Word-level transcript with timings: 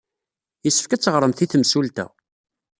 Yessefk 0.65 0.91
ad 0.91 1.01
teɣremt 1.01 1.43
i 1.45 1.47
temsulta. 1.47 2.05